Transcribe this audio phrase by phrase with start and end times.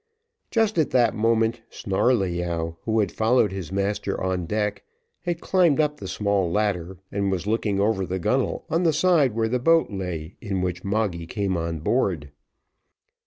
[0.49, 4.83] Just at this moment, Snarleyyow, who had followed his master on deck,
[5.19, 9.35] had climbed up the small ladder, and was looking over the gunnel on the side
[9.35, 12.31] where the boat lay in which Moggy came on board.